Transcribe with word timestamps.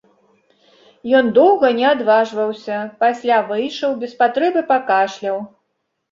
Ён 1.17 1.25
доўга 1.33 1.67
не 1.79 1.83
адважваўся, 1.89 2.77
пасля 3.03 3.37
выйшаў, 3.51 3.91
без 4.05 4.15
патрэбы 4.23 4.63
пакашляў. 4.71 5.37